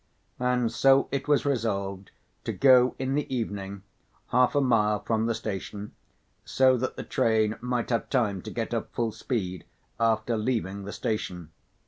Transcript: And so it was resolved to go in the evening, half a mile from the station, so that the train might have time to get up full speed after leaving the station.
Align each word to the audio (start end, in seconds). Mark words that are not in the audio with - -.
And 0.39 0.71
so 0.71 1.07
it 1.11 1.27
was 1.27 1.45
resolved 1.45 2.09
to 2.45 2.51
go 2.51 2.95
in 2.97 3.13
the 3.13 3.31
evening, 3.31 3.83
half 4.29 4.55
a 4.55 4.59
mile 4.61 5.03
from 5.03 5.27
the 5.27 5.35
station, 5.35 5.91
so 6.43 6.75
that 6.77 6.95
the 6.95 7.03
train 7.03 7.55
might 7.61 7.91
have 7.91 8.09
time 8.09 8.41
to 8.41 8.49
get 8.49 8.73
up 8.73 8.91
full 8.95 9.11
speed 9.11 9.63
after 9.99 10.37
leaving 10.37 10.85
the 10.85 10.91
station. 10.91 11.51